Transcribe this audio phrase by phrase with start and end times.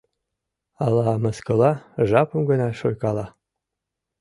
[0.85, 1.71] Ала мыскыла,
[2.13, 3.25] жапым гына шуйкала?